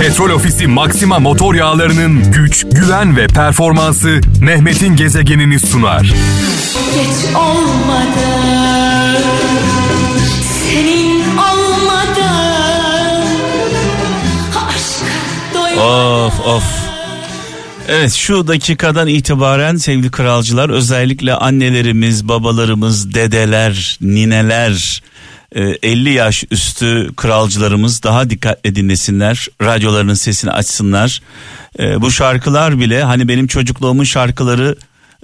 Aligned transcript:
Petrol 0.00 0.30
Ofisi 0.30 0.66
Maxima 0.66 1.18
motor 1.18 1.54
yağlarının 1.54 2.32
güç, 2.32 2.64
güven 2.72 3.16
ve 3.16 3.26
performansı 3.26 4.20
Mehmet'in 4.40 4.96
gezegenini 4.96 5.60
sunar. 5.60 6.02
Geç 6.94 7.34
olmadı 7.34 8.26
Senin 10.42 11.20
olmadı 11.36 12.28
Aşk 14.68 15.78
Of 15.78 16.46
of. 16.46 16.64
Evet 17.88 18.12
şu 18.12 18.48
dakikadan 18.48 19.08
itibaren 19.08 19.76
sevgili 19.76 20.10
kralcılar 20.10 20.70
özellikle 20.70 21.34
annelerimiz, 21.34 22.28
babalarımız, 22.28 23.14
dedeler, 23.14 23.98
nineler, 24.00 25.02
50 25.54 26.10
yaş 26.10 26.44
üstü 26.50 27.10
kralcılarımız 27.16 28.02
daha 28.02 28.30
dikkatli 28.30 28.76
dinlesinler. 28.76 29.48
Radyolarının 29.62 30.14
sesini 30.14 30.50
açsınlar. 30.50 31.22
E, 31.78 32.00
Bu 32.00 32.10
şarkılar 32.10 32.80
bile 32.80 33.02
hani 33.02 33.28
benim 33.28 33.46
çocukluğumun 33.46 34.04
şarkıları 34.04 34.76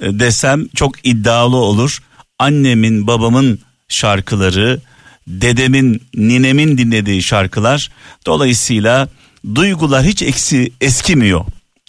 e, 0.03 0.19
desem 0.19 0.69
çok 0.69 1.07
iddialı 1.07 1.57
olur. 1.57 1.99
Annemin, 2.39 3.07
babamın 3.07 3.59
şarkıları, 3.89 4.81
dedemin, 5.27 6.03
ninemin 6.15 6.79
dinlediği 6.79 7.23
şarkılar. 7.23 7.91
Dolayısıyla 8.27 9.09
duygular 9.55 10.05
hiç 10.05 10.23
eksi 10.23 10.73
eskimiyor. 10.81 11.45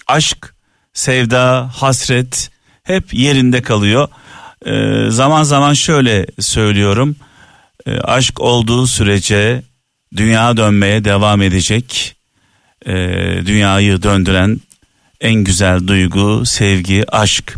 Aşk, 0.08 0.54
sevda, 0.94 1.70
hasret 1.76 2.50
hep 2.84 3.14
yerinde 3.14 3.62
kalıyor. 3.62 4.08
Ee, 4.66 5.06
zaman 5.10 5.44
zaman 5.44 5.74
şöyle 5.74 6.28
söylüyorum. 6.40 7.16
Ee, 7.86 8.00
aşk 8.00 8.42
olduğu 8.42 8.88
sürece 8.88 9.64
dünya 10.16 10.58
dönmeye 10.58 11.06
devam 11.06 11.42
edecek. 11.42 12.16
Ee, 12.86 12.94
dünyayı 13.46 14.04
döndüren 14.04 14.62
en 15.22 15.36
güzel 15.36 15.88
duygu, 15.88 16.46
sevgi, 16.46 17.12
aşk. 17.12 17.56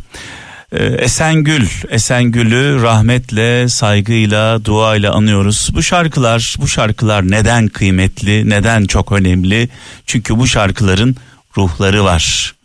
Ee, 0.71 0.83
Esengül, 0.83 1.67
Esengül'ü 1.89 2.81
rahmetle, 2.81 3.69
saygıyla, 3.69 4.65
duayla 4.65 5.13
anıyoruz. 5.13 5.69
Bu 5.73 5.83
şarkılar, 5.83 6.55
bu 6.59 6.67
şarkılar 6.67 7.31
neden 7.31 7.67
kıymetli, 7.67 8.49
neden 8.49 8.85
çok 8.85 9.11
önemli? 9.11 9.69
Çünkü 10.05 10.39
bu 10.39 10.47
şarkıların 10.47 11.15
ruhları 11.57 12.03
var. 12.03 12.55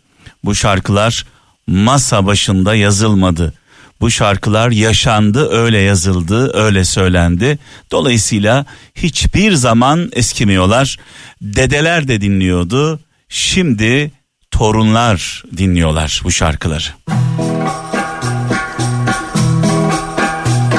Bu 0.43 0.55
şarkılar 0.55 1.25
masa 1.67 2.25
başında 2.25 2.75
yazılmadı. 2.75 3.53
Bu 4.01 4.11
şarkılar 4.11 4.71
yaşandı, 4.71 5.49
öyle 5.49 5.77
yazıldı, 5.77 6.57
öyle 6.57 6.85
söylendi. 6.85 7.59
Dolayısıyla 7.91 8.65
hiçbir 8.95 9.53
zaman 9.53 10.09
eskimiyorlar. 10.13 10.97
Dedeler 11.41 12.07
de 12.07 12.21
dinliyordu. 12.21 12.99
Şimdi 13.29 14.11
torunlar 14.51 15.43
dinliyorlar 15.57 16.21
bu 16.23 16.31
şarkıları. 16.31 16.89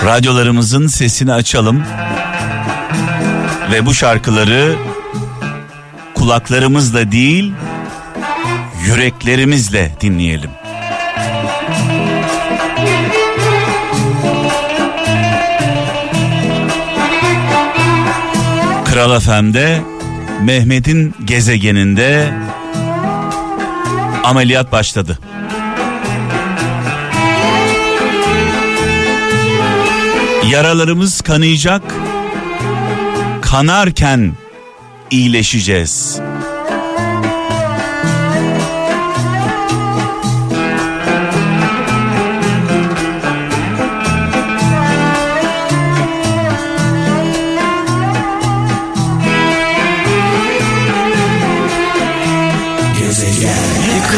Radyolarımızın 0.05 0.87
sesini 0.87 1.33
açalım 1.33 1.83
ve 3.73 3.87
bu 3.87 3.95
şarkıları 3.95 4.77
kulaklarımızla 6.15 7.13
değil 7.13 7.53
yüreklerimizle 8.87 9.97
dinleyelim. 10.01 10.51
Kral 19.03 19.21
FM'de 19.21 19.83
Mehmet'in 20.43 21.15
gezegeninde 21.25 22.35
ameliyat 24.25 24.73
başladı. 24.73 25.19
Yaralarımız 30.51 31.21
kanayacak. 31.21 31.83
Kanarken 33.41 34.33
iyileşeceğiz. 35.11 36.21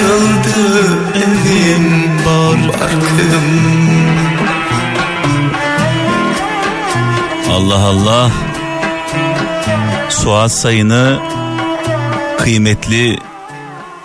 Yıkıldı 0.04 0.98
evim 1.14 2.10
barkım 2.26 3.00
Allah 7.50 7.78
Allah. 7.78 8.30
Suat 10.08 10.52
Sayın'ı 10.52 11.18
kıymetli 12.38 13.18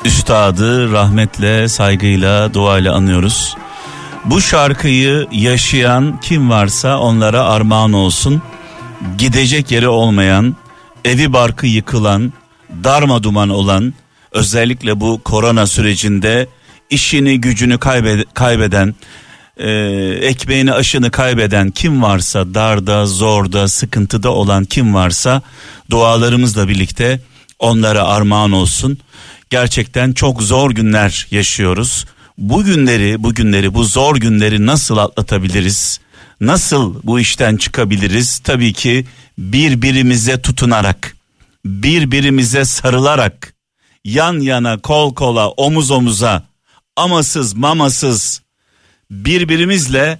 üstadı 0.05 0.91
rahmetle, 0.91 1.67
saygıyla, 1.67 2.53
duayla 2.53 2.95
anıyoruz. 2.95 3.55
Bu 4.25 4.41
şarkıyı 4.41 5.27
yaşayan 5.31 6.19
kim 6.21 6.49
varsa 6.49 6.99
onlara 6.99 7.43
armağan 7.43 7.93
olsun. 7.93 8.41
Gidecek 9.17 9.71
yeri 9.71 9.87
olmayan, 9.87 10.55
evi 11.05 11.33
barkı 11.33 11.67
yıkılan, 11.67 12.33
darma 12.83 13.23
duman 13.23 13.49
olan, 13.49 13.93
özellikle 14.31 14.99
bu 14.99 15.21
korona 15.23 15.67
sürecinde 15.67 16.47
işini 16.89 17.41
gücünü 17.41 17.75
kaybede- 17.79 18.25
kaybeden, 18.33 18.95
e, 19.57 19.69
ekmeğini 20.21 20.73
aşını 20.73 21.11
kaybeden 21.11 21.69
kim 21.71 22.03
varsa 22.03 22.53
darda 22.53 23.05
zorda 23.05 23.67
sıkıntıda 23.67 24.29
olan 24.31 24.65
kim 24.65 24.93
varsa 24.93 25.41
dualarımızla 25.89 26.67
birlikte 26.67 27.19
onlara 27.59 28.03
armağan 28.03 28.51
olsun. 28.51 28.97
Gerçekten 29.49 30.11
çok 30.13 30.43
zor 30.43 30.71
günler 30.71 31.27
yaşıyoruz. 31.31 32.05
Bu 32.37 32.63
günleri, 32.63 33.23
bu 33.23 33.33
günleri, 33.33 33.73
bu 33.73 33.83
zor 33.83 34.15
günleri 34.15 34.65
nasıl 34.65 34.97
atlatabiliriz? 34.97 35.99
Nasıl 36.41 36.95
bu 37.03 37.19
işten 37.19 37.57
çıkabiliriz? 37.57 38.39
Tabii 38.39 38.73
ki 38.73 39.05
birbirimize 39.37 40.41
tutunarak, 40.41 41.15
birbirimize 41.65 42.65
sarılarak, 42.65 43.53
yan 44.03 44.39
yana, 44.39 44.77
kol 44.77 45.15
kola, 45.15 45.49
omuz 45.49 45.91
omuza, 45.91 46.43
amasız, 46.95 47.53
mamasız, 47.53 48.41
birbirimizle 49.11 50.19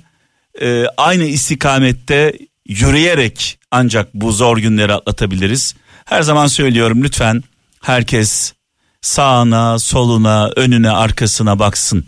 e, 0.62 0.86
aynı 0.98 1.24
istikamette 1.24 2.38
yürüyerek 2.68 3.60
ancak 3.72 4.14
bu 4.14 4.32
zor 4.32 4.58
günleri 4.58 4.94
atlatabiliriz. 4.94 5.76
Her 6.06 6.22
zaman 6.22 6.48
söylüyorum 6.48 7.04
lütfen 7.04 7.44
herkes 7.82 8.54
sağına, 9.02 9.80
soluna, 9.80 10.50
önüne, 10.56 10.90
arkasına 10.90 11.60
baksın. 11.60 12.06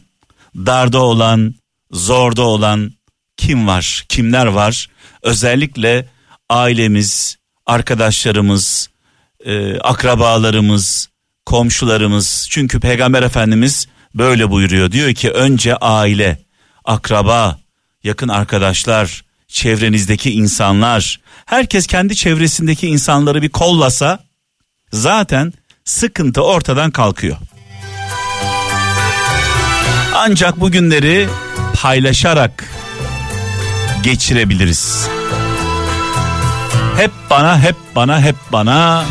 Darda 0.55 0.99
olan, 0.99 1.55
zorda 1.91 2.41
olan 2.41 2.91
kim 3.37 3.67
var, 3.67 4.05
kimler 4.09 4.45
var? 4.45 4.87
Özellikle 5.21 6.09
ailemiz, 6.49 7.37
arkadaşlarımız, 7.65 8.89
e, 9.45 9.79
akrabalarımız, 9.79 11.09
komşularımız. 11.46 12.47
Çünkü 12.50 12.79
Peygamber 12.79 13.24
Efendimiz 13.24 13.88
böyle 14.16 14.50
buyuruyor. 14.50 14.91
Diyor 14.91 15.13
ki 15.13 15.31
önce 15.31 15.75
aile, 15.75 16.38
akraba, 16.85 17.59
yakın 18.03 18.28
arkadaşlar, 18.28 19.24
çevrenizdeki 19.47 20.31
insanlar, 20.31 21.19
herkes 21.46 21.88
kendi 21.88 22.16
çevresindeki 22.16 22.88
insanları 22.88 23.41
bir 23.41 23.50
kollasa 23.50 24.19
zaten 24.94 25.53
sıkıntı 25.85 26.44
ortadan 26.44 26.91
kalkıyor. 26.91 27.38
Ancak 30.16 30.59
bu 30.59 30.72
günleri 30.72 31.29
paylaşarak 31.82 32.66
geçirebiliriz. 34.03 35.08
Hep 36.97 37.11
bana, 37.29 37.59
hep 37.59 37.76
bana, 37.96 38.22
hep 38.22 38.35
bana. 38.52 39.05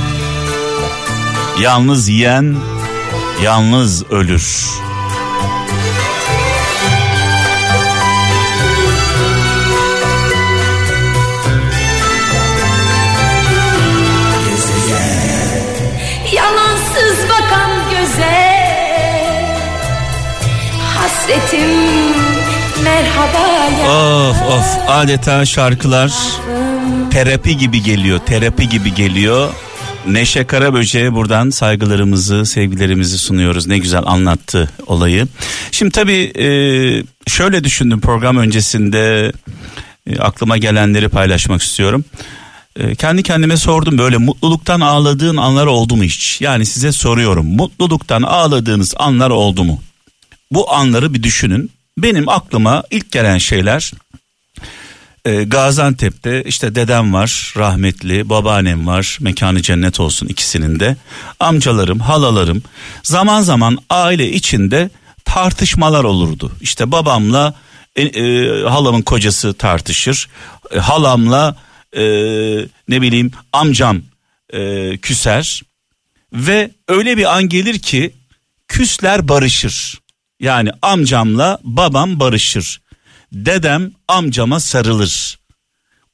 Yalnız 1.61 2.09
yiyen 2.09 2.57
yalnız 3.43 4.11
ölür. 4.11 4.69
Yalansız 16.33 17.19
bakan 17.29 17.71
göze 17.91 18.61
Hasretim 20.97 21.69
merhaba 22.85 23.39
ya 23.83 23.91
Of 23.91 24.43
of 24.43 24.89
adeta 24.89 25.47
şarkılar 25.47 26.12
terapi 27.11 27.57
gibi 27.57 27.83
geliyor, 27.83 28.19
terapi 28.19 28.69
gibi 28.69 28.95
geliyor. 28.95 29.49
Neşe 30.06 30.44
Karaböce'ye 30.44 31.14
buradan 31.14 31.50
saygılarımızı, 31.50 32.47
sevgilerimizi 32.47 33.19
sunuyoruz. 33.19 33.67
Ne 33.67 33.79
güzel 33.79 34.02
anlattı 34.06 34.70
olayı. 34.87 35.26
Şimdi 35.70 35.91
tabii 35.91 36.32
e, 36.38 36.47
şöyle 37.26 37.64
düşündüm 37.64 38.00
program 38.00 38.37
öncesinde 38.37 39.32
e, 40.06 40.19
aklıma 40.19 40.56
gelenleri 40.56 41.08
paylaşmak 41.08 41.62
istiyorum. 41.62 42.05
E, 42.76 42.94
kendi 42.94 43.23
kendime 43.23 43.56
sordum 43.56 43.99
böyle 43.99 44.17
mutluluktan 44.17 44.81
ağladığın 44.81 45.37
anlar 45.37 45.67
oldu 45.67 45.97
mu 45.97 46.05
hiç? 46.05 46.41
Yani 46.41 46.67
size 46.67 46.93
soruyorum 46.93 47.47
mutluluktan 47.47 48.23
ağladığınız 48.23 48.94
anlar 48.97 49.31
oldu 49.31 49.64
mu? 49.64 49.82
Bu 50.50 50.75
anları 50.75 51.14
bir 51.14 51.23
düşünün. 51.23 51.70
Benim 51.99 52.29
aklıma 52.29 52.82
ilk 52.91 53.12
gelen 53.12 53.38
şeyler 53.38 53.93
e, 55.25 55.44
Gaziantep'te 55.44 56.43
işte 56.43 56.75
dedem 56.75 57.14
var 57.14 57.55
rahmetli 57.56 58.28
babaannem 58.28 58.87
var 58.87 59.19
mekanı 59.20 59.62
cennet 59.62 60.00
olsun 60.00 60.26
ikisinin 60.26 60.81
de. 60.81 60.96
Amcalarım 61.40 62.00
halalarım 62.00 62.62
zaman 63.02 63.43
zaman 63.43 63.78
aile 63.90 64.32
içinde 64.32 64.90
tartışmalar 65.25 66.05
olurdu. 66.05 66.52
İşte 66.61 66.93
babamla 66.93 67.55
e, 67.96 68.02
e, 68.02 68.49
halamın 68.62 69.02
kocası 69.02 69.55
tartışır. 69.55 70.28
E, 70.75 70.78
halamla 70.78 71.56
e, 71.96 72.02
ne 72.88 73.02
bileyim 73.02 73.31
amcam 73.52 74.02
e, 74.52 74.96
küser. 74.99 75.62
Ve 76.32 76.70
öyle 76.88 77.16
bir 77.16 77.37
an 77.37 77.49
gelir 77.49 77.78
ki 77.78 78.12
küsler 78.69 79.28
barışır. 79.28 79.99
Yani 80.40 80.70
amcamla 80.82 81.58
babam 81.62 82.20
barışır 82.20 82.81
dedem 83.32 83.93
amcama 84.09 84.61
sarılır. 84.61 85.38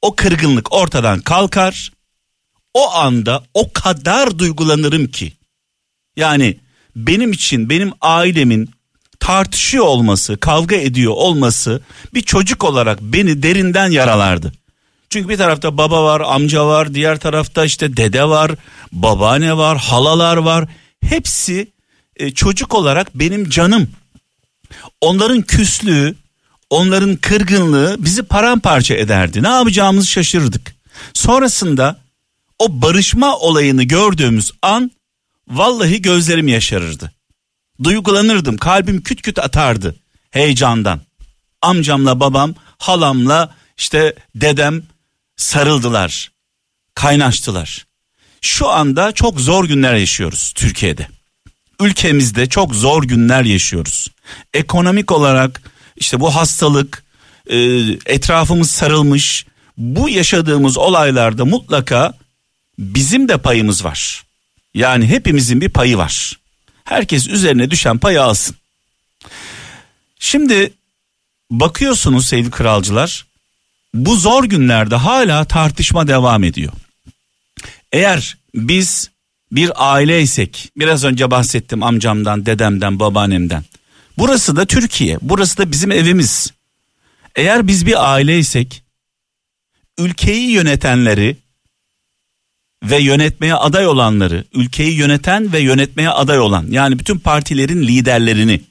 O 0.01 0.15
kırgınlık 0.15 0.73
ortadan 0.73 1.19
kalkar. 1.19 1.91
O 2.73 2.91
anda 2.91 3.43
o 3.53 3.73
kadar 3.73 4.39
duygulanırım 4.39 5.07
ki. 5.07 5.33
Yani 6.15 6.57
benim 6.95 7.31
için 7.31 7.69
benim 7.69 7.91
ailemin 8.01 8.69
tartışıyor 9.19 9.85
olması, 9.85 10.37
kavga 10.37 10.75
ediyor 10.75 11.13
olması 11.15 11.81
bir 12.13 12.21
çocuk 12.21 12.63
olarak 12.63 13.01
beni 13.01 13.43
derinden 13.43 13.91
yaralardı. 13.91 14.53
Çünkü 15.09 15.29
bir 15.29 15.37
tarafta 15.37 15.77
baba 15.77 16.03
var, 16.03 16.21
amca 16.21 16.67
var, 16.67 16.93
diğer 16.93 17.19
tarafta 17.19 17.65
işte 17.65 17.97
dede 17.97 18.23
var, 18.23 18.51
babaanne 18.91 19.57
var, 19.57 19.77
halalar 19.77 20.37
var. 20.37 20.69
Hepsi 21.01 21.71
e, 22.15 22.31
çocuk 22.31 22.75
olarak 22.75 23.15
benim 23.15 23.49
canım. 23.49 23.89
Onların 25.01 25.41
küslüğü, 25.41 26.15
onların 26.69 27.15
kırgınlığı 27.15 27.95
bizi 27.99 28.23
paramparça 28.23 28.95
ederdi. 28.95 29.43
Ne 29.43 29.47
yapacağımızı 29.47 30.07
şaşırdık. 30.07 30.75
Sonrasında 31.13 31.99
o 32.59 32.81
barışma 32.81 33.37
olayını 33.37 33.83
gördüğümüz 33.83 34.51
an 34.61 34.91
vallahi 35.47 36.01
gözlerim 36.01 36.47
yaşarırdı. 36.47 37.11
Duygulanırdım, 37.83 38.57
kalbim 38.57 39.01
küt 39.01 39.21
küt 39.21 39.39
atardı 39.39 39.95
heyecandan. 40.31 41.01
Amcamla 41.61 42.19
babam, 42.19 42.55
halamla 42.77 43.55
işte 43.77 44.15
dedem 44.35 44.83
sarıldılar, 45.35 46.31
kaynaştılar. 46.95 47.87
Şu 48.41 48.67
anda 48.69 49.11
çok 49.11 49.39
zor 49.39 49.65
günler 49.65 49.95
yaşıyoruz 49.95 50.53
Türkiye'de. 50.55 51.07
Ülkemizde 51.81 52.49
çok 52.49 52.75
zor 52.75 53.03
günler 53.03 53.43
yaşıyoruz. 53.43 54.11
Ekonomik 54.53 55.11
olarak 55.11 55.61
işte 55.97 56.19
bu 56.19 56.35
hastalık 56.35 57.03
e, 57.49 57.57
etrafımız 58.05 58.71
sarılmış. 58.71 59.45
Bu 59.77 60.09
yaşadığımız 60.09 60.77
olaylarda 60.77 61.45
mutlaka 61.45 62.13
bizim 62.79 63.29
de 63.29 63.37
payımız 63.37 63.85
var. 63.85 64.23
Yani 64.73 65.07
hepimizin 65.07 65.61
bir 65.61 65.69
payı 65.69 65.97
var. 65.97 66.39
Herkes 66.83 67.27
üzerine 67.27 67.71
düşen 67.71 67.97
payı 67.97 68.23
alsın. 68.23 68.55
Şimdi 70.19 70.73
bakıyorsunuz 71.51 72.27
sevgili 72.27 72.51
kralcılar 72.51 73.25
bu 73.93 74.15
zor 74.15 74.43
günlerde 74.43 74.95
hala 74.95 75.45
tartışma 75.45 76.07
devam 76.07 76.43
ediyor. 76.43 76.73
Eğer 77.91 78.37
biz 78.55 79.09
bir 79.51 79.71
aileysek 79.93 80.71
biraz 80.77 81.03
önce 81.03 81.31
bahsettim 81.31 81.83
amcamdan, 81.83 82.45
dedemden, 82.45 82.99
babaannemden. 82.99 83.63
Burası 84.17 84.55
da 84.55 84.65
Türkiye. 84.65 85.17
Burası 85.21 85.57
da 85.57 85.71
bizim 85.71 85.91
evimiz. 85.91 86.53
Eğer 87.35 87.67
biz 87.67 87.85
bir 87.85 88.13
aileysek 88.13 88.83
ülkeyi 89.97 90.51
yönetenleri 90.51 91.37
ve 92.83 92.97
yönetmeye 92.97 93.55
aday 93.55 93.87
olanları, 93.87 94.45
ülkeyi 94.53 94.93
yöneten 94.93 95.53
ve 95.53 95.59
yönetmeye 95.59 96.09
aday 96.09 96.39
olan 96.39 96.67
yani 96.69 96.99
bütün 96.99 97.19
partilerin 97.19 97.81
liderlerini 97.87 98.61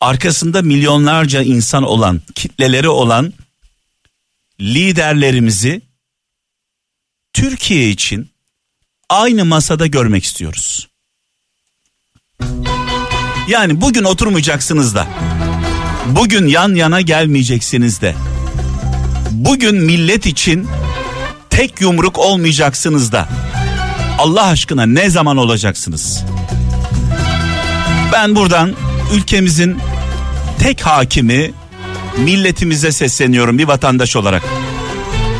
arkasında 0.00 0.62
milyonlarca 0.62 1.42
insan 1.42 1.82
olan, 1.82 2.22
kitleleri 2.34 2.88
olan 2.88 3.32
liderlerimizi 4.60 5.80
Türkiye 7.32 7.90
için 7.90 8.30
aynı 9.08 9.44
masada 9.44 9.86
görmek 9.86 10.24
istiyoruz. 10.24 10.88
Yani 13.48 13.80
bugün 13.80 14.04
oturmayacaksınız 14.04 14.94
da. 14.94 15.06
Bugün 16.06 16.46
yan 16.46 16.74
yana 16.74 17.00
gelmeyeceksiniz 17.00 18.00
de. 18.00 18.14
Bugün 19.30 19.76
millet 19.76 20.26
için 20.26 20.68
tek 21.50 21.80
yumruk 21.80 22.18
olmayacaksınız 22.18 23.12
da. 23.12 23.28
Allah 24.18 24.44
aşkına 24.44 24.86
ne 24.86 25.10
zaman 25.10 25.36
olacaksınız? 25.36 26.24
Ben 28.12 28.36
buradan 28.36 28.74
ülkemizin 29.14 29.78
tek 30.58 30.80
hakimi 30.80 31.52
milletimize 32.18 32.92
sesleniyorum 32.92 33.58
bir 33.58 33.68
vatandaş 33.68 34.16
olarak. 34.16 34.42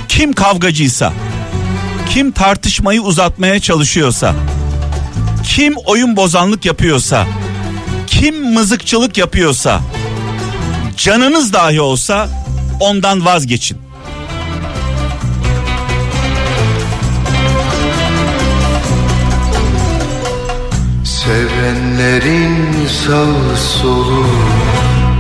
Kim 0.09 0.33
kavgacıysa, 0.33 1.13
kim 2.11 2.33
tartışmayı 2.33 3.01
uzatmaya 3.03 3.61
çalışıyorsa, 3.61 4.35
kim 5.45 5.75
oyun 5.87 6.17
bozanlık 6.17 6.65
yapıyorsa, 6.65 7.27
kim 8.09 8.53
mızıkçılık 8.53 9.19
yapıyorsa 9.19 9.81
canınız 10.97 11.53
dahi 11.53 11.81
olsa 11.81 12.29
ondan 12.81 13.25
vazgeçin. 13.25 13.79
Sevenlerin 21.05 22.87
sağ 22.87 23.57
solu 23.57 24.27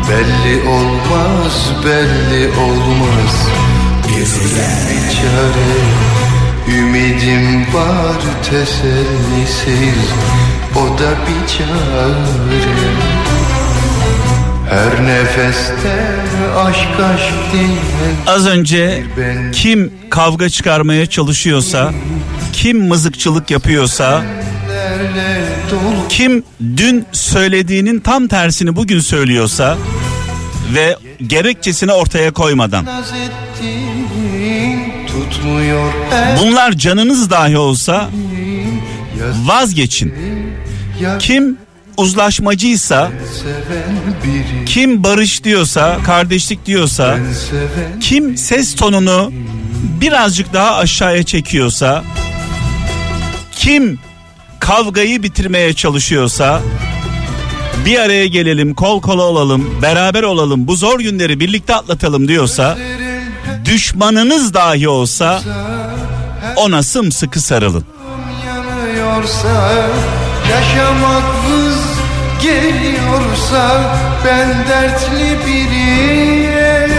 belli 0.09 0.68
olmaz 0.68 1.73
belli 1.85 2.49
olmaz 2.49 3.49
Bir 4.09 4.26
çare 5.14 6.09
ümidim 6.78 7.75
var 7.75 7.77
tesellisiz 8.43 10.05
o 10.77 10.99
da 10.99 11.11
bir 11.11 11.49
çare. 11.49 12.99
Her 14.71 15.05
nefeste 15.05 16.07
aşk 16.57 17.00
aşk 17.15 17.35
diye 17.53 17.69
Az 18.27 18.47
önce 18.47 19.05
kim 19.53 19.93
kavga 20.11 20.49
çıkarmaya 20.49 21.07
çalışıyorsa, 21.07 21.93
kim 22.53 22.87
mızıkçılık 22.88 23.50
yapıyorsa, 23.50 24.23
kim 26.09 26.45
dün 26.61 27.07
söylediğinin 27.12 28.00
tam 28.00 28.29
tersini 28.29 28.77
bugün 28.77 29.00
söylüyorsa 29.00 29.77
ve 30.75 30.97
gerekçesini 31.27 31.93
ortaya 31.93 32.31
koymadan 32.31 32.87
tutmuyor 35.30 35.92
bunlar 36.40 36.73
canınız 36.73 37.30
dahi 37.30 37.58
olsa 37.58 38.11
vazgeçin. 39.44 40.14
Kim 41.18 41.58
uzlaşmacıysa, 41.97 43.11
kim 44.66 45.04
barış 45.04 45.44
diyorsa, 45.44 45.99
kardeşlik 46.06 46.66
diyorsa, 46.66 47.18
kim 48.00 48.37
ses 48.37 48.75
tonunu 48.75 49.32
birazcık 50.00 50.52
daha 50.52 50.76
aşağıya 50.76 51.23
çekiyorsa, 51.23 52.04
kim 53.52 53.99
kavgayı 54.61 55.23
bitirmeye 55.23 55.73
çalışıyorsa 55.73 56.61
bir 57.87 57.99
araya 57.99 58.26
gelelim, 58.26 58.75
kol 58.75 59.02
kola 59.02 59.23
olalım, 59.23 59.78
beraber 59.82 60.23
olalım, 60.23 60.66
bu 60.66 60.76
zor 60.76 61.00
günleri 61.00 61.40
birlikte 61.40 61.75
atlatalım 61.75 62.28
diyorsa, 62.28 62.78
düşmanınız 63.68 64.54
dahi 64.54 64.88
olsa 64.88 65.40
ona 66.56 66.82
sımsıkı 66.82 67.40
sarılın. 67.40 67.84
yanıyorsa 68.46 69.72
yaşamak 70.50 71.22
vız 71.50 71.78
geliyorsa 72.42 73.80
ben 74.25 74.48
dertli 74.68 75.37
biriyim. 75.46 76.98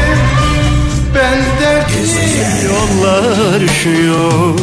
Ben 1.15 1.37
dertli 1.61 2.65
yollar 2.65 3.61
üşüyor. 3.61 4.59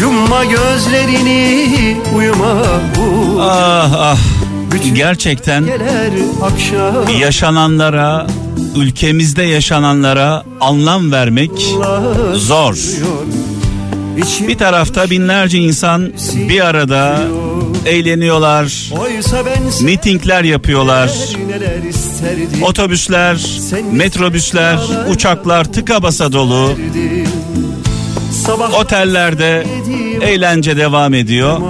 Yumma 0.00 0.44
gözlerini 0.44 1.96
uyuma 2.16 2.62
bu. 2.96 3.38
Ah 3.42 3.92
ah. 3.98 4.18
Bütün 4.72 4.94
Gerçekten 4.94 5.64
gelir 5.64 6.22
akşam. 6.42 7.18
yaşananlara, 7.18 8.26
ülkemizde 8.76 9.42
yaşananlara 9.42 10.44
anlam 10.60 11.12
vermek 11.12 11.50
zor. 12.34 12.74
Bir 14.48 14.58
tarafta 14.58 15.10
binlerce 15.10 15.58
insan 15.58 16.12
bir 16.48 16.60
arada 16.60 17.18
eğleniyorlar, 17.86 18.92
mitingler 19.82 20.44
yapıyorlar. 20.44 21.10
Otobüsler, 22.62 23.46
metrobüsler, 23.92 24.78
uçaklar 25.10 25.72
tıka 25.72 26.02
basa 26.02 26.32
dolu. 26.32 26.70
Otellerde 28.80 29.66
eğlence 30.22 30.76
devam 30.76 31.14
ediyor. 31.14 31.60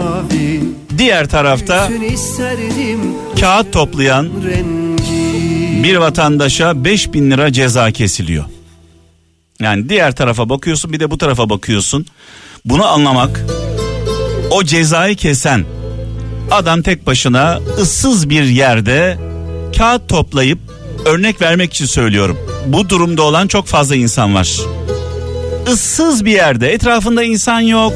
Diğer 0.98 1.28
tarafta 1.28 1.88
kağıt 3.40 3.72
toplayan 3.72 4.28
bir 5.82 5.96
vatandaşa 5.96 6.84
5000 6.84 7.30
lira 7.30 7.52
ceza 7.52 7.90
kesiliyor. 7.90 8.44
Yani 9.60 9.88
diğer 9.88 10.16
tarafa 10.16 10.48
bakıyorsun 10.48 10.92
bir 10.92 11.00
de 11.00 11.10
bu 11.10 11.18
tarafa 11.18 11.50
bakıyorsun. 11.50 12.06
Bunu 12.64 12.86
anlamak 12.86 13.40
o 14.50 14.64
cezayı 14.64 15.16
kesen 15.16 15.64
adam 16.50 16.82
tek 16.82 17.06
başına 17.06 17.58
ıssız 17.80 18.30
bir 18.30 18.44
yerde 18.44 19.18
kağıt 19.78 20.08
toplayıp 20.08 20.58
örnek 21.04 21.40
vermek 21.40 21.72
için 21.72 21.86
söylüyorum. 21.86 22.38
Bu 22.66 22.88
durumda 22.88 23.22
olan 23.22 23.48
çok 23.48 23.66
fazla 23.66 23.96
insan 23.96 24.34
var. 24.34 24.56
Issız 25.72 26.24
bir 26.24 26.32
yerde 26.32 26.72
etrafında 26.72 27.22
insan 27.22 27.60
yok. 27.60 27.92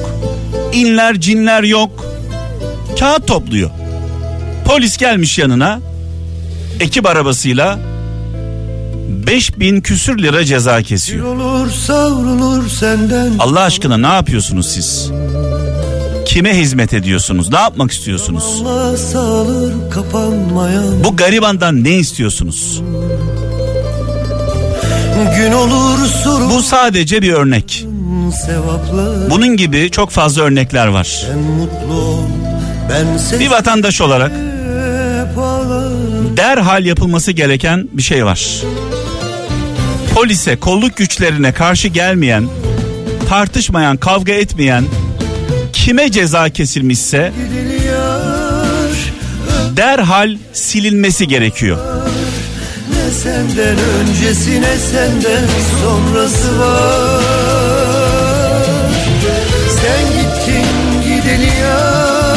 inler 0.73 1.21
cinler 1.21 1.63
yok. 1.63 2.05
Kağıt 2.99 3.27
topluyor. 3.27 3.71
Polis 4.65 4.97
gelmiş 4.97 5.39
yanına 5.39 5.81
ekip 6.81 7.07
arabasıyla 7.07 7.79
5000 9.27 9.81
küsür 9.81 10.19
lira 10.19 10.45
ceza 10.45 10.83
kesiyor. 10.83 11.37
Olur 11.37 11.71
savrulur 11.71 12.69
senden 12.69 13.31
Allah 13.39 13.61
aşkına 13.61 13.97
ne 13.97 14.07
yapıyorsunuz 14.07 14.67
siz? 14.67 15.11
Kime 16.27 16.59
hizmet 16.59 16.95
ediyorsunuz? 16.95 17.51
Ne 17.51 17.59
yapmak 17.59 17.91
istiyorsunuz? 17.91 18.63
Kapanmayan 19.91 21.05
Bu 21.05 21.17
garibandan 21.17 21.85
ne 21.85 21.91
istiyorsunuz? 21.95 22.83
Gün 25.37 25.53
olur 25.53 25.99
sorun 26.25 26.51
Bu 26.51 26.63
sadece 26.63 27.23
bir 27.23 27.33
örnek. 27.33 27.87
sevaplar 28.47 29.31
Bunun 29.31 29.57
gibi 29.57 29.91
çok 29.91 30.11
fazla 30.11 30.43
örnekler 30.43 30.87
var. 30.87 31.25
Sen 31.27 31.39
mutlu 31.39 32.19
ben 32.91 33.41
Bir 33.41 33.51
vatandaş 33.51 34.01
olarak 34.01 34.33
ağlar 35.63 35.92
derhal 36.37 36.85
yapılması 36.85 37.33
gereken 37.33 37.89
bir 37.93 38.03
şey 38.03 38.25
var. 38.25 38.63
Polise, 40.15 40.57
kolluk 40.57 40.97
güçlerine 40.97 41.53
karşı 41.53 41.89
gelmeyen, 41.89 42.49
tartışmayan, 43.29 43.97
kavga 43.97 44.33
etmeyen 44.33 44.85
kime 45.73 46.11
ceza 46.11 46.49
kesilmişse 46.49 47.33
derhal 49.77 50.37
silinmesi 50.53 51.29
gerekiyor. 51.29 51.79
Ne 52.91 53.11
senden 53.11 53.77
öncesi 53.79 54.63
ne 54.63 54.79
senden 54.79 55.45
sonrası 55.83 56.59
var 56.61 57.23
Sen 59.81 60.05
gittin 60.07 60.67
gideli 61.03 61.61
yar 61.61 62.37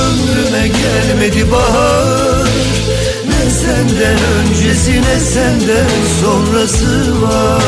Ömrüme 0.00 0.68
gelmedi 0.68 1.52
bahar 1.52 2.19
senden 3.90 4.18
öncesi 4.18 5.02
ne 5.02 5.20
senden 5.20 5.86
sonrası 6.22 7.22
var 7.22 7.62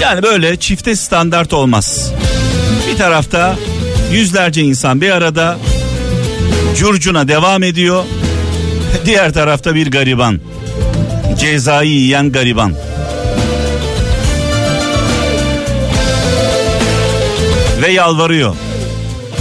Yani 0.00 0.22
böyle 0.22 0.56
çifte 0.56 0.96
standart 0.96 1.52
olmaz. 1.52 2.12
Bir 2.90 2.96
tarafta 2.96 3.56
yüzlerce 4.12 4.62
insan 4.62 5.00
bir 5.00 5.10
arada 5.10 5.58
curcuna 6.76 7.28
devam 7.28 7.62
ediyor. 7.62 8.04
Diğer 9.06 9.32
tarafta 9.32 9.74
bir 9.74 9.90
gariban. 9.90 10.40
Cezayı 11.38 11.90
yiyen 11.90 12.32
gariban. 12.32 12.74
Ve 17.82 17.92
yalvarıyor. 17.92 18.56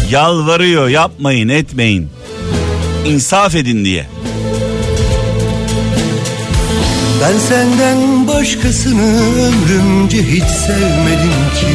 Yalvarıyor 0.10 0.88
yapmayın 0.89 1.50
etmeyin. 1.50 2.10
İnsaf 3.06 3.56
edin 3.56 3.86
diye. 3.86 4.06
Ben 7.22 7.38
senden 7.38 8.28
başkasını 8.28 9.34
ömrümce 9.42 10.24
hiç 10.24 10.44
sevmedim 10.44 11.44
ki 11.60 11.68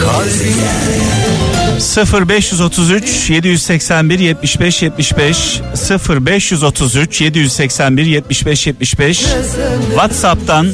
Kalbim 0.00 0.54
0533 2.28 3.30
781 3.30 4.18
75 4.18 4.82
75 4.82 5.60
0533 6.08 7.20
781 7.20 8.06
75 8.06 8.66
75 8.66 9.24
WhatsApp'tan, 9.90 10.66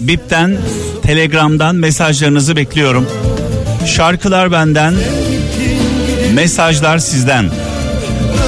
Bip'ten, 0.00 0.56
Telegram'dan 1.02 1.76
mesajlarınızı 1.76 2.56
bekliyorum. 2.56 3.06
Şarkılar 3.86 4.52
benden, 4.52 4.94
mesajlar 6.38 6.98
sizden. 6.98 7.44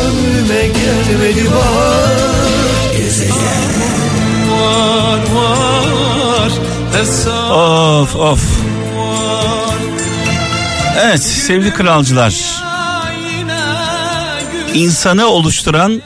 ömrüme 0.07 0.67
gelmedi 0.67 1.51
bahar 1.51 2.21
Of 7.51 8.17
of. 8.17 8.43
Evet 11.01 11.23
sevgili 11.23 11.75
kralcılar. 11.75 12.35
İnsanı 14.75 15.27
oluşturan 15.27 16.03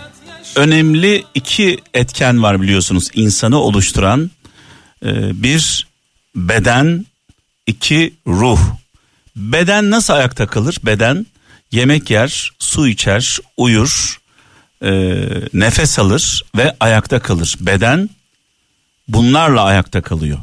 önemli 0.57 1.25
iki 1.35 1.79
etken 1.95 2.43
var 2.43 2.62
biliyorsunuz. 2.62 3.09
İnsanı 3.14 3.59
oluşturan 3.59 4.31
e, 5.05 5.43
bir 5.43 5.87
beden, 6.37 7.07
iki 7.67 8.14
ruh. 8.26 8.61
Beden 9.37 9.91
nasıl 9.91 10.12
ayakta 10.12 10.47
kalır? 10.47 10.79
Beden 10.83 11.26
yemek 11.75 12.11
yer, 12.11 12.50
su 12.59 12.88
içer, 12.88 13.38
uyur, 13.57 14.21
e, 14.83 14.90
nefes 15.52 15.99
alır 15.99 16.45
ve 16.57 16.76
ayakta 16.81 17.21
kalır. 17.21 17.57
Beden 17.61 18.11
bunlarla 19.09 19.62
ayakta 19.62 20.02
kalıyor. 20.02 20.38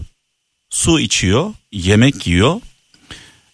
Su 0.69 1.00
içiyor, 1.00 1.53
yemek 1.71 2.27
yiyor, 2.27 2.61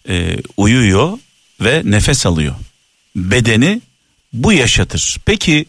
e, 0.09 0.37
uyuyor 0.57 1.19
ve 1.61 1.81
nefes 1.85 2.25
alıyor. 2.25 2.55
Bedeni 3.15 3.81
bu 4.33 4.53
yaşatır. 4.53 5.17
Peki 5.25 5.65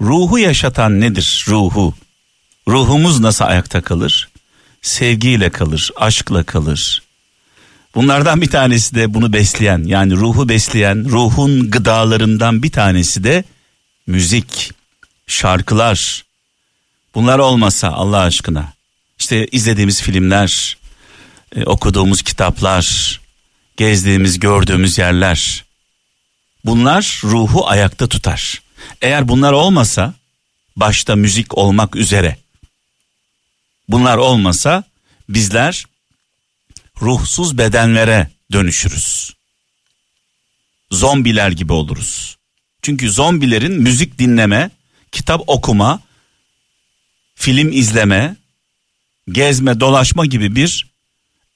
ruhu 0.00 0.38
yaşatan 0.38 1.00
nedir 1.00 1.44
ruhu? 1.48 1.94
Ruhumuz 2.68 3.20
nasıl 3.20 3.44
ayakta 3.44 3.80
kalır? 3.80 4.28
Sevgiyle 4.82 5.50
kalır, 5.50 5.90
aşkla 5.96 6.44
kalır. 6.44 6.99
Bunlardan 7.94 8.40
bir 8.40 8.50
tanesi 8.50 8.94
de 8.94 9.14
bunu 9.14 9.32
besleyen 9.32 9.84
yani 9.84 10.16
ruhu 10.16 10.48
besleyen 10.48 11.08
ruhun 11.08 11.70
gıdalarından 11.70 12.62
bir 12.62 12.72
tanesi 12.72 13.24
de 13.24 13.44
müzik, 14.06 14.72
şarkılar. 15.26 16.24
Bunlar 17.14 17.38
olmasa 17.38 17.88
Allah 17.88 18.18
aşkına 18.20 18.72
işte 19.18 19.46
izlediğimiz 19.46 20.02
filmler, 20.02 20.76
e, 21.56 21.64
okuduğumuz 21.64 22.22
kitaplar, 22.22 23.20
gezdiğimiz, 23.76 24.38
gördüğümüz 24.38 24.98
yerler. 24.98 25.64
Bunlar 26.64 27.20
ruhu 27.24 27.68
ayakta 27.68 28.06
tutar. 28.06 28.62
Eğer 29.02 29.28
bunlar 29.28 29.52
olmasa 29.52 30.14
başta 30.76 31.16
müzik 31.16 31.58
olmak 31.58 31.96
üzere 31.96 32.36
bunlar 33.88 34.16
olmasa 34.16 34.84
bizler 35.28 35.84
ruhsuz 37.02 37.58
bedenlere 37.58 38.30
dönüşürüz. 38.52 39.34
Zombiler 40.90 41.50
gibi 41.50 41.72
oluruz. 41.72 42.36
Çünkü 42.82 43.10
zombilerin 43.10 43.72
müzik 43.72 44.18
dinleme, 44.18 44.70
kitap 45.12 45.42
okuma, 45.46 46.00
film 47.34 47.72
izleme, 47.72 48.36
gezme, 49.28 49.80
dolaşma 49.80 50.26
gibi 50.26 50.56
bir 50.56 50.86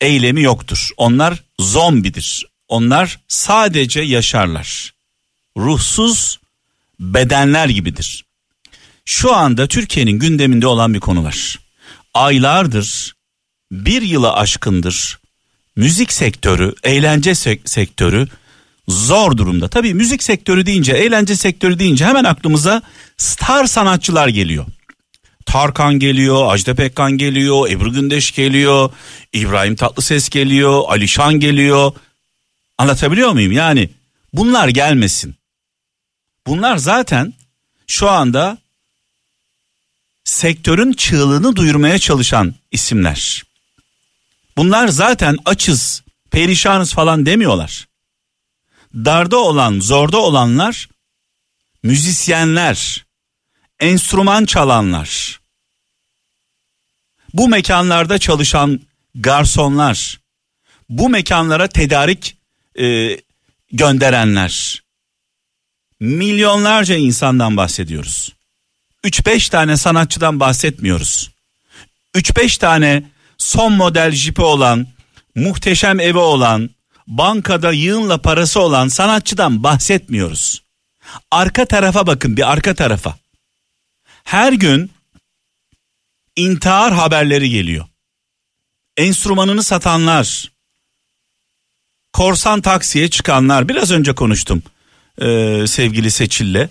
eylemi 0.01 0.43
yoktur. 0.43 0.89
Onlar 0.97 1.43
zombidir. 1.61 2.47
Onlar 2.69 3.21
sadece 3.29 4.01
yaşarlar. 4.01 4.95
Ruhsuz 5.57 6.41
bedenler 7.01 7.69
gibidir. 7.69 8.25
Şu 9.05 9.35
anda 9.35 9.67
Türkiye'nin 9.67 10.19
gündeminde 10.19 10.67
olan 10.67 10.95
bir 10.95 11.01
konu 11.01 11.25
var. 11.25 11.59
Aylardır 12.15 13.15
bir 13.73 14.03
yılı 14.03 14.33
aşkındır 14.33 15.19
müzik 15.77 16.13
sektörü, 16.13 16.75
eğlence 16.83 17.35
sek- 17.35 17.69
sektörü 17.71 18.29
zor 18.89 19.37
durumda. 19.37 19.69
Tabii 19.69 19.95
müzik 19.95 20.23
sektörü 20.23 20.67
deyince, 20.67 20.93
eğlence 20.93 21.37
sektörü 21.37 21.79
deyince 21.79 22.05
hemen 22.05 22.25
aklımıza 22.25 22.83
star 23.17 23.67
sanatçılar 23.67 24.29
geliyor. 24.29 24.67
Tarkan 25.47 25.99
geliyor, 25.99 26.53
Ajda 26.53 26.75
Pekkan 26.75 27.13
geliyor, 27.13 27.71
Ebru 27.71 27.93
Gündeş 27.93 28.33
geliyor, 28.33 28.91
İbrahim 29.33 29.77
Tatlıses 29.77 30.29
geliyor, 30.29 30.83
Alişan 30.89 31.41
geliyor. 31.41 31.93
Anlatabiliyor 32.79 33.33
muyum? 33.33 33.53
Yani 33.53 33.89
bunlar 34.33 34.69
gelmesin. 34.69 35.35
Bunlar 36.47 36.77
zaten 36.77 37.35
şu 37.87 38.11
anda 38.11 38.59
sektörün 40.25 40.93
çığlığını 40.93 41.57
duyurmaya 41.57 41.99
çalışan 41.99 42.55
isimler. 42.73 43.43
Bunlar 44.57 44.89
zaten 44.89 45.39
açız, 45.45 46.03
perişanız 46.31 46.93
falan 46.93 47.27
demiyorlar. 47.27 47.89
Darda 48.95 49.37
olan, 49.37 49.81
zorda 49.81 50.19
olanlar 50.19 50.89
müzisyenler, 51.83 53.05
enstrüman 53.81 54.45
çalanlar. 54.45 55.41
Bu 57.35 57.49
mekanlarda 57.49 58.19
çalışan 58.19 58.81
garsonlar, 59.15 60.21
bu 60.89 61.09
mekanlara 61.09 61.69
tedarik 61.69 62.37
e, 62.79 63.19
gönderenler. 63.73 64.83
Milyonlarca 66.01 66.95
insandan 66.97 67.57
bahsediyoruz. 67.57 68.33
3-5 69.05 69.51
tane 69.51 69.77
sanatçıdan 69.77 70.41
bahsetmiyoruz. 70.41 71.31
3-5 72.15 72.59
tane 72.59 73.03
son 73.39 73.73
model 73.73 74.11
jipi 74.11 74.43
olan, 74.43 74.87
muhteşem 75.35 76.01
evi 76.01 76.19
olan, 76.19 76.71
bankada 77.07 77.73
yığınla 77.73 78.23
parası 78.23 78.61
olan 78.61 78.89
sanatçıdan 78.89 79.63
bahsetmiyoruz. 79.63 80.63
Arka 81.31 81.65
tarafa 81.65 82.07
bakın 82.07 82.37
bir 82.37 82.53
arka 82.53 82.75
tarafa. 82.75 83.17
Her 84.25 84.53
gün 84.53 84.91
intihar 86.37 86.95
haberleri 86.95 87.51
geliyor. 87.51 87.87
Enstrümanını 88.97 89.63
satanlar, 89.63 90.53
korsan 92.13 92.61
taksiye 92.61 93.11
çıkanlar 93.11 93.69
biraz 93.69 93.91
önce 93.91 94.15
konuştum 94.15 94.63
ee, 95.21 95.65
sevgili 95.67 96.11
Seçil'le. 96.11 96.69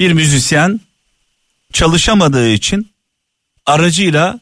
Bir 0.00 0.12
müzisyen 0.12 0.80
çalışamadığı 1.72 2.48
için 2.48 2.92
aracıyla 3.66 4.40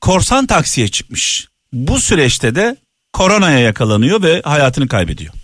korsan 0.00 0.46
taksiye 0.46 0.88
çıkmış. 0.88 1.48
Bu 1.72 2.00
süreçte 2.00 2.54
de 2.54 2.76
koronaya 3.12 3.58
yakalanıyor 3.58 4.22
ve 4.22 4.42
hayatını 4.44 4.88
kaybediyor. 4.88 5.34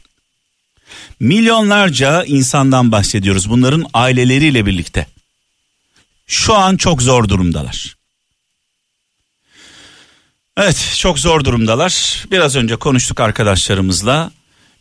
Milyonlarca 1.21 2.25
insandan 2.25 2.93
bahsediyoruz 2.93 3.51
bunların 3.51 3.87
aileleriyle 3.95 4.67
birlikte. 4.67 5.07
Şu 6.27 6.55
an 6.55 6.77
çok 6.77 7.03
zor 7.03 7.29
durumdalar. 7.29 7.97
Evet 10.57 10.95
çok 10.99 11.19
zor 11.19 11.45
durumdalar. 11.45 12.25
Biraz 12.31 12.57
önce 12.57 12.77
konuştuk 12.77 13.21
arkadaşlarımızla. 13.21 14.31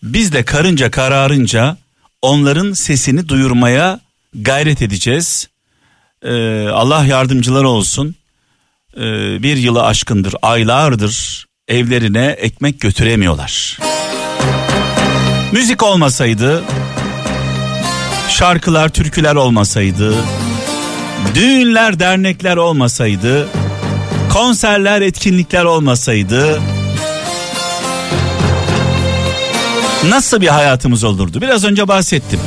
Biz 0.03 0.33
de 0.33 0.45
karınca 0.45 0.91
kararınca 0.91 1.77
onların 2.21 2.73
sesini 2.73 3.29
duyurmaya 3.29 3.99
gayret 4.35 4.81
edeceğiz. 4.81 5.47
Ee, 6.23 6.67
Allah 6.67 7.05
yardımcıları 7.05 7.69
olsun. 7.69 8.15
Ee, 8.97 9.01
bir 9.43 9.57
yılı 9.57 9.83
aşkındır, 9.83 10.35
aylardır 10.41 11.45
evlerine 11.67 12.25
ekmek 12.25 12.81
götüremiyorlar. 12.81 13.79
Müzik 15.51 15.83
olmasaydı, 15.83 16.63
şarkılar, 18.29 18.89
türküler 18.89 19.35
olmasaydı, 19.35 20.15
düğünler, 21.35 21.99
dernekler 21.99 22.57
olmasaydı, 22.57 23.47
konserler, 24.33 25.01
etkinlikler 25.01 25.63
olmasaydı 25.63 26.61
nasıl 30.09 30.41
bir 30.41 30.47
hayatımız 30.47 31.03
olurdu? 31.03 31.41
Biraz 31.41 31.65
önce 31.65 31.87
bahsettim. 31.87 32.39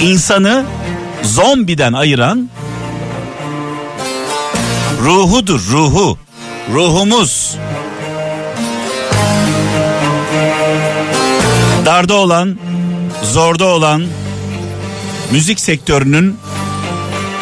İnsanı 0.00 0.64
zombiden 1.22 1.92
ayıran 1.92 2.48
ruhudur, 5.04 5.60
ruhu. 5.72 6.18
Ruhumuz. 6.72 7.56
Darda 11.84 12.14
olan, 12.14 12.58
zorda 13.22 13.66
olan 13.66 14.06
müzik 15.30 15.60
sektörünün 15.60 16.36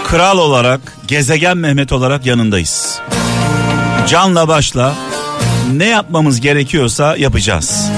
kral 0.04 0.38
olarak, 0.38 0.80
gezegen 1.06 1.56
Mehmet 1.56 1.92
olarak 1.92 2.26
yanındayız. 2.26 2.98
Canla 4.08 4.48
başla 4.48 4.94
ne 5.72 5.86
yapmamız 5.86 6.40
gerekiyorsa 6.40 7.16
yapacağız. 7.16 7.90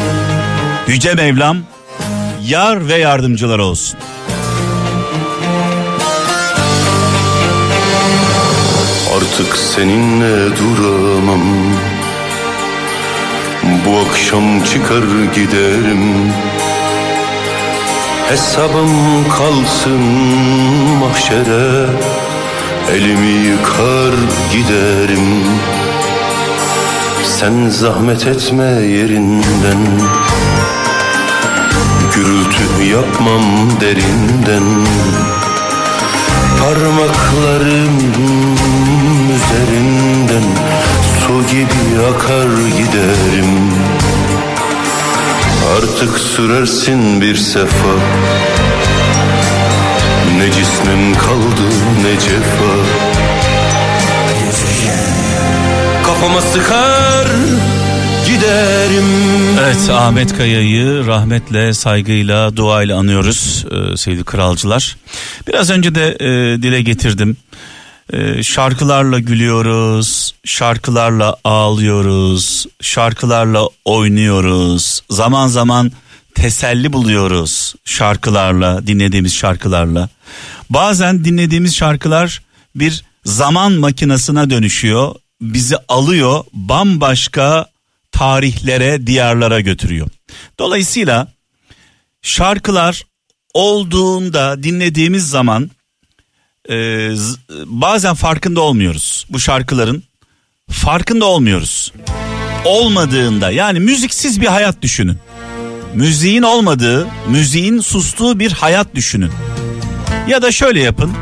Yüce 0.88 1.14
Mevlam 1.14 1.58
yar 2.42 2.88
ve 2.88 2.94
yardımcılar 2.94 3.58
olsun. 3.58 3.98
Artık 9.18 9.56
seninle 9.56 10.56
duramam. 10.56 11.40
Bu 13.86 14.08
akşam 14.08 14.62
çıkar 14.62 15.04
giderim. 15.34 16.32
Hesabım 18.28 19.24
kalsın 19.38 20.02
mahşere. 21.00 21.86
Elimi 22.92 23.46
yıkar 23.48 24.14
giderim. 24.52 25.44
Sen 27.24 27.68
zahmet 27.68 28.26
etme 28.26 28.70
yerinden. 28.70 29.86
Gürültü 32.14 32.84
yapmam 32.90 33.70
derinden 33.80 34.86
Parmaklarım 36.58 37.98
üzerinden 39.34 40.44
Su 41.20 41.46
gibi 41.46 42.06
akar 42.14 42.48
giderim. 42.78 43.72
Artık 45.76 46.18
sürersin 46.18 47.20
bir 47.20 47.36
sefa. 47.36 47.94
Ne 50.38 50.52
cismim 50.52 51.14
kaldı 51.14 51.68
ne 52.02 52.20
cefa. 52.20 52.74
Kafama 56.06 56.40
sıkar 56.40 57.26
giderim 58.28 59.04
Evet 59.58 59.90
Ahmet 59.90 60.36
Kaya'yı 60.36 61.06
rahmetle, 61.06 61.74
saygıyla, 61.74 62.56
duayla 62.56 62.98
anıyoruz 62.98 63.64
e, 63.70 63.96
sevgili 63.96 64.24
kralcılar. 64.24 64.96
Biraz 65.48 65.70
önce 65.70 65.94
de 65.94 66.16
e, 66.20 66.62
dile 66.62 66.82
getirdim. 66.82 67.36
E, 68.12 68.42
şarkılarla 68.42 69.18
gülüyoruz, 69.18 70.34
şarkılarla 70.44 71.36
ağlıyoruz, 71.44 72.66
şarkılarla 72.80 73.68
oynuyoruz. 73.84 75.00
Zaman 75.10 75.46
zaman 75.46 75.92
teselli 76.34 76.92
buluyoruz 76.92 77.74
şarkılarla, 77.84 78.86
dinlediğimiz 78.86 79.34
şarkılarla. 79.34 80.08
Bazen 80.70 81.24
dinlediğimiz 81.24 81.76
şarkılar 81.76 82.42
bir 82.74 83.04
zaman 83.24 83.72
makinasına 83.72 84.50
dönüşüyor. 84.50 85.14
Bizi 85.40 85.76
alıyor 85.88 86.44
bambaşka 86.52 87.66
tarihlere, 88.18 89.06
diyarlara 89.06 89.60
götürüyor. 89.60 90.08
Dolayısıyla 90.58 91.28
şarkılar 92.22 93.02
olduğunda 93.54 94.62
dinlediğimiz 94.62 95.28
zaman 95.28 95.70
e, 96.70 96.74
bazen 97.66 98.14
farkında 98.14 98.60
olmuyoruz. 98.60 99.26
Bu 99.30 99.40
şarkıların 99.40 100.02
farkında 100.70 101.24
olmuyoruz. 101.24 101.92
Olmadığında 102.64 103.50
yani 103.50 103.80
müziksiz 103.80 104.40
bir 104.40 104.46
hayat 104.46 104.82
düşünün. 104.82 105.18
Müziğin 105.94 106.42
olmadığı, 106.42 107.08
müziğin 107.28 107.80
sustuğu 107.80 108.38
bir 108.38 108.52
hayat 108.52 108.94
düşünün. 108.94 109.32
Ya 110.28 110.42
da 110.42 110.52
şöyle 110.52 110.80
yapın. 110.80 111.12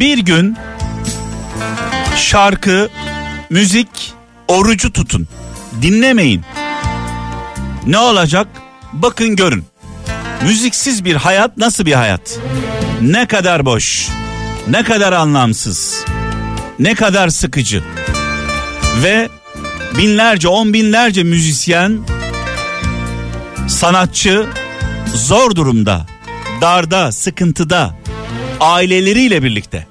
Bir 0.00 0.18
gün 0.18 0.56
şarkı, 2.16 2.88
müzik, 3.50 4.12
orucu 4.48 4.92
tutun. 4.92 5.28
Dinlemeyin. 5.82 6.42
Ne 7.86 7.98
olacak? 7.98 8.48
Bakın 8.92 9.36
görün. 9.36 9.64
Müziksiz 10.42 11.04
bir 11.04 11.14
hayat 11.14 11.56
nasıl 11.56 11.86
bir 11.86 11.92
hayat? 11.92 12.38
Ne 13.02 13.26
kadar 13.26 13.64
boş, 13.66 14.08
ne 14.68 14.84
kadar 14.84 15.12
anlamsız, 15.12 16.04
ne 16.78 16.94
kadar 16.94 17.28
sıkıcı. 17.28 17.82
Ve 19.02 19.28
binlerce 19.98 20.48
on 20.48 20.72
binlerce 20.72 21.22
müzisyen 21.22 21.98
sanatçı 23.68 24.46
zor 25.14 25.54
durumda, 25.54 26.06
darda, 26.60 27.12
sıkıntıda, 27.12 27.94
aileleriyle 28.60 29.42
birlikte. 29.42 29.86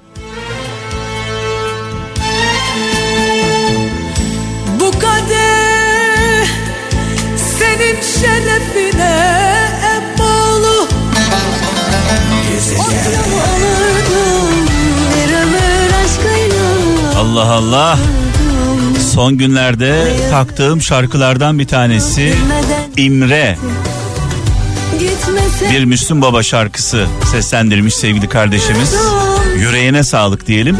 Allah 17.18 17.52
Allah. 17.52 17.98
Son 19.14 19.38
günlerde 19.38 20.16
taktığım 20.30 20.82
şarkılardan 20.82 21.58
bir 21.58 21.66
tanesi 21.66 22.34
İmre. 22.96 23.58
Bir 25.72 25.84
Müslüm 25.84 26.22
Baba 26.22 26.42
şarkısı 26.42 27.06
seslendirmiş 27.30 27.94
sevgili 27.94 28.28
kardeşimiz. 28.28 28.94
Yüreğine 29.56 30.02
sağlık 30.02 30.46
diyelim. 30.46 30.76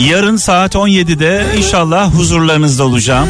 Yarın 0.00 0.36
saat 0.36 0.74
17'de 0.74 1.46
inşallah 1.58 2.14
huzurlarınızda 2.14 2.84
olacağım. 2.84 3.28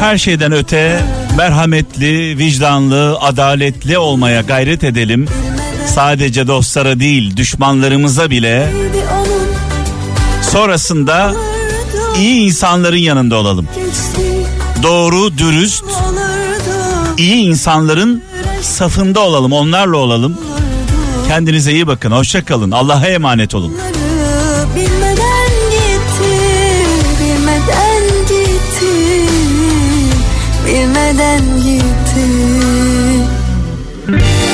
Her 0.00 0.18
şeyden 0.18 0.52
öte 0.52 1.00
merhametli, 1.36 2.38
vicdanlı, 2.38 3.18
adaletli 3.20 3.98
olmaya 3.98 4.40
gayret 4.40 4.84
edelim. 4.84 5.28
Sadece 5.86 6.46
dostlara 6.46 7.00
değil, 7.00 7.36
düşmanlarımıza 7.36 8.30
bile 8.30 8.83
sonrasında 10.54 11.34
iyi 12.18 12.40
insanların 12.46 12.96
yanında 12.96 13.36
olalım. 13.36 13.68
Doğru, 14.82 15.38
dürüst, 15.38 15.84
iyi 17.16 17.34
insanların 17.34 18.22
safında 18.62 19.20
olalım, 19.20 19.52
onlarla 19.52 19.96
olalım. 19.96 20.38
Kendinize 21.28 21.72
iyi 21.72 21.86
bakın, 21.86 22.10
hoşça 22.10 22.44
kalın. 22.44 22.70
Allah'a 22.70 23.06
emanet 23.06 23.54
olun. 23.54 23.72
Bilmeden 24.76 25.50
gitti, 25.70 26.34
bilmeden 30.64 31.58
gitti. 31.58 31.63